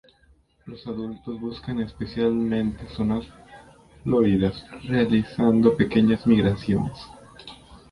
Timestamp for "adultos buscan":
0.87-1.79